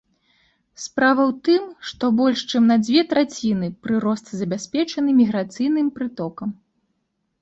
[0.83, 6.49] Справа ў тым, што больш чым на дзве траціны прырост забяспечаны міграцыйным прытокам.